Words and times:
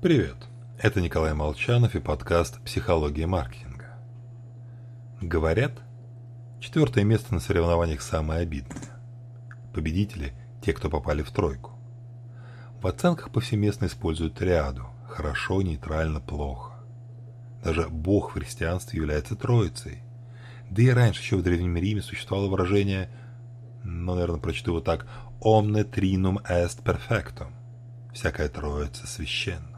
Привет, 0.00 0.36
это 0.78 1.00
Николай 1.00 1.34
Молчанов 1.34 1.96
и 1.96 1.98
подкаст 1.98 2.60
«Психология 2.60 3.26
маркетинга». 3.26 3.98
Говорят, 5.20 5.72
четвертое 6.60 7.02
место 7.02 7.34
на 7.34 7.40
соревнованиях 7.40 8.00
самое 8.00 8.42
обидное. 8.42 8.80
Победители– 9.74 10.34
те, 10.62 10.72
кто 10.72 10.88
попали 10.88 11.22
в 11.22 11.32
тройку. 11.32 11.72
В 12.80 12.86
оценках 12.86 13.32
повсеместно 13.32 13.86
используют 13.86 14.34
триаду– 14.34 14.86
хорошо, 15.08 15.62
нейтрально, 15.62 16.20
плохо. 16.20 16.74
Даже 17.64 17.88
Бог 17.88 18.30
в 18.30 18.34
христианстве 18.34 19.00
является 19.00 19.34
троицей. 19.34 20.04
Да 20.70 20.80
и 20.80 20.90
раньше, 20.90 21.22
еще 21.22 21.38
в 21.38 21.42
Древнем 21.42 21.76
Риме, 21.76 22.02
существовало 22.02 22.48
выражение, 22.48 23.10
ну, 23.82 24.14
наверное, 24.14 24.38
прочту 24.38 24.70
его 24.70 24.80
так, 24.80 25.08
«omne 25.40 25.82
trinum 25.90 26.40
est 26.48 26.84
perfectum»– 26.84 27.50
«всякая 28.14 28.48
троица 28.48 29.08
священна». 29.08 29.77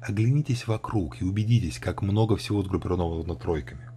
Оглянитесь 0.00 0.66
вокруг 0.66 1.20
и 1.20 1.24
убедитесь, 1.24 1.78
как 1.78 2.00
много 2.00 2.36
всего 2.36 2.62
сгруппировано 2.62 3.34
тройками. 3.34 3.90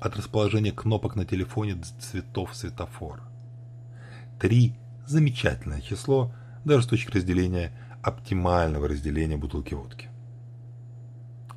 От 0.00 0.16
расположения 0.16 0.72
кнопок 0.72 1.16
на 1.16 1.26
телефоне 1.26 1.74
до 1.74 1.86
цветов 2.00 2.54
светофора. 2.56 3.22
Три– 4.38 4.74
замечательное 5.06 5.80
число, 5.80 6.32
даже 6.64 6.84
с 6.84 6.86
точки 6.86 7.10
разделения 7.10 7.72
оптимального 8.02 8.88
разделения 8.88 9.36
бутылки 9.36 9.74
водки. 9.74 10.08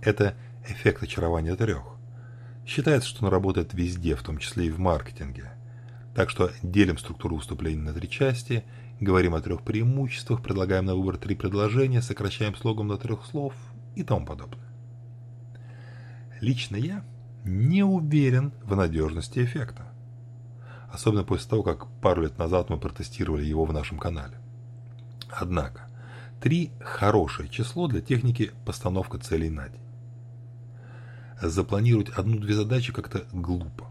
Это 0.01 0.35
эффект 0.67 1.03
очарования 1.03 1.55
трех. 1.55 1.84
Считается, 2.65 3.07
что 3.07 3.26
он 3.26 3.31
работает 3.31 3.73
везде, 3.73 4.15
в 4.15 4.23
том 4.23 4.38
числе 4.38 4.67
и 4.67 4.71
в 4.71 4.79
маркетинге. 4.79 5.51
Так 6.15 6.29
что 6.29 6.51
делим 6.61 6.97
структуру 6.97 7.38
выступления 7.38 7.81
на 7.81 7.93
три 7.93 8.09
части– 8.09 8.63
Говорим 9.01 9.33
о 9.33 9.41
трех 9.41 9.63
преимуществах, 9.63 10.43
предлагаем 10.43 10.85
на 10.85 10.93
выбор 10.93 11.17
три 11.17 11.35
предложения, 11.35 12.03
сокращаем 12.03 12.55
слогом 12.55 12.87
до 12.87 12.97
трех 12.97 13.25
слов 13.25 13.55
и 13.95 14.03
тому 14.03 14.27
подобное. 14.27 14.70
Лично 16.39 16.76
я 16.76 17.04
не 17.43 17.84
уверен 17.84 18.54
в 18.63 18.76
надежности 18.76 19.43
эффекта. 19.43 19.91
Особенно 20.91 21.23
после 21.23 21.49
того, 21.49 21.63
как 21.63 21.87
пару 21.99 22.21
лет 22.21 22.37
назад 22.37 22.70
мы 22.70 22.77
протестировали 22.77 23.43
его 23.43 23.65
в 23.65 23.73
нашем 23.73 23.98
канале. 23.98 24.37
Однако, 25.32 25.87
три– 26.39 26.70
хорошее 26.79 27.49
число 27.49 27.87
для 27.87 28.01
техники 28.01 28.51
постановка 28.67 29.17
целей 29.17 29.49
на 29.49 29.67
день. 29.67 29.82
Запланировать 31.41 32.09
одну-две 32.09 32.54
задачи 32.54 32.93
как-то 32.93 33.23
глупо. 33.34 33.87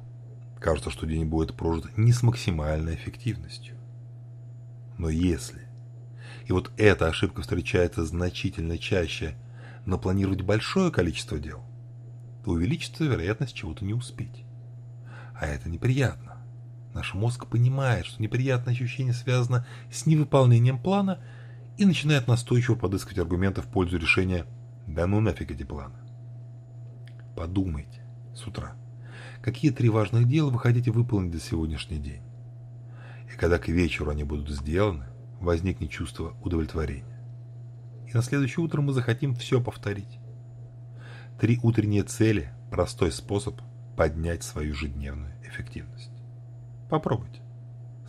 Кажется, 0.60 0.90
что 0.90 1.06
день 1.06 1.24
будет 1.24 1.54
прожит 1.54 1.96
не 1.96 2.12
с 2.12 2.22
максимальной 2.22 2.94
эффективностью. 2.94 3.76
Но 4.98 5.08
если, 5.08 5.62
и 6.46 6.52
вот 6.52 6.70
эта 6.76 7.08
ошибка 7.08 7.40
встречается 7.40 8.04
значительно 8.04 8.76
чаще, 8.76 9.34
но 9.86 9.98
планировать 9.98 10.42
большое 10.42 10.92
количество 10.92 11.38
дел, 11.38 11.64
то 12.44 12.50
увеличится 12.50 13.04
вероятность 13.04 13.54
чего-то 13.54 13.86
не 13.86 13.94
успеть. 13.94 14.44
А 15.34 15.46
это 15.46 15.70
неприятно. 15.70 16.36
Наш 16.92 17.14
мозг 17.14 17.46
понимает, 17.46 18.04
что 18.04 18.22
неприятное 18.22 18.74
ощущение 18.74 19.14
связано 19.14 19.66
с 19.90 20.04
невыполнением 20.04 20.78
плана 20.78 21.20
и 21.78 21.86
начинает 21.86 22.28
настойчиво 22.28 22.74
подыскивать 22.74 23.20
аргументы 23.20 23.62
в 23.62 23.66
пользу 23.66 23.96
решения 23.96 24.44
«да 24.86 25.06
ну 25.06 25.20
нафиг 25.20 25.50
эти 25.50 25.62
планы». 25.62 25.94
Подумайте 27.34 28.02
с 28.34 28.46
утра, 28.46 28.74
какие 29.42 29.70
три 29.70 29.88
важных 29.88 30.28
дела 30.28 30.50
вы 30.50 30.58
хотите 30.58 30.90
выполнить 30.90 31.34
за 31.34 31.40
сегодняшний 31.40 31.98
день 31.98 32.22
и 33.32 33.36
когда 33.36 33.58
к 33.58 33.68
вечеру 33.68 34.10
они 34.10 34.24
будут 34.24 34.48
сделаны, 34.48 35.06
возникнет 35.40 35.90
чувство 35.90 36.34
удовлетворения. 36.42 37.04
И 38.06 38.12
на 38.12 38.22
следующее 38.22 38.64
утро 38.64 38.80
мы 38.80 38.92
захотим 38.92 39.34
все 39.34 39.60
повторить. 39.60 40.18
Три 41.38 41.58
утренние 41.62 42.02
цели– 42.02 42.52
простой 42.70 43.12
способ 43.12 43.60
поднять 43.96 44.42
свою 44.42 44.70
ежедневную 44.70 45.32
эффективность. 45.44 46.10
Попробуйте. 46.88 47.40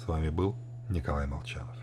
С 0.04 0.08
вами 0.08 0.30
был 0.30 0.56
Николай 0.90 1.28
Молчанов. 1.28 1.81